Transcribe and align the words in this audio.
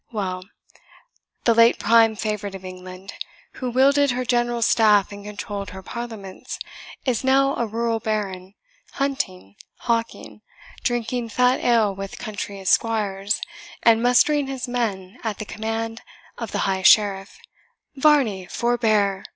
Well; 0.11 0.41
the 1.43 1.53
late 1.53 1.77
prime 1.77 2.15
favourite 2.15 2.55
of 2.55 2.65
England, 2.65 3.13
who 3.51 3.69
wielded 3.69 4.09
her 4.09 4.25
general's 4.25 4.65
staff 4.65 5.11
and 5.11 5.23
controlled 5.23 5.69
her 5.69 5.83
parliaments, 5.83 6.57
is 7.05 7.23
now 7.23 7.55
a 7.55 7.67
rural 7.67 7.99
baron, 7.99 8.55
hunting, 8.93 9.57
hawking, 9.81 10.41
drinking 10.83 11.29
fat 11.29 11.59
ale 11.59 11.93
with 11.93 12.17
country 12.17 12.59
esquires, 12.59 13.41
and 13.83 14.01
mustering 14.01 14.47
his 14.47 14.67
men 14.67 15.19
at 15.23 15.37
the 15.37 15.45
command 15.45 16.01
of 16.35 16.51
the 16.51 16.65
high 16.65 16.81
sheriff" 16.81 17.37
"Varney, 17.95 18.47
forbear!" 18.47 19.23